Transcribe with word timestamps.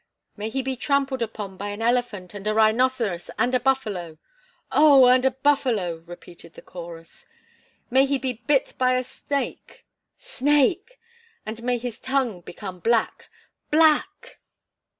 "May 0.35 0.49
he 0.49 0.63
be 0.63 0.75
trampled 0.75 1.21
upon 1.21 1.57
by 1.57 1.69
an 1.69 1.81
elephant 1.83 2.33
and 2.33 2.47
a 2.47 2.55
rhinoceros 2.55 3.29
and 3.37 3.53
a 3.53 3.59
buffalo!" 3.59 4.17
"Oh 4.71 5.05
and 5.05 5.23
a 5.25 5.29
buffalo!" 5.29 5.97
repeated 6.07 6.55
the 6.55 6.63
chorus. 6.63 7.27
"May 7.91 8.07
he 8.07 8.17
be 8.17 8.33
bit 8.47 8.73
by 8.79 8.93
a 8.95 9.03
snake!" 9.03 9.85
"Snake!" 10.17 10.99
"And 11.45 11.61
may 11.61 11.77
his 11.77 11.99
tongue 11.99 12.41
become 12.41 12.79
black!" 12.79 13.29
"Black!" 13.69 14.39